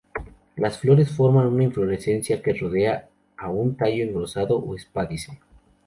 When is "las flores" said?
0.55-1.11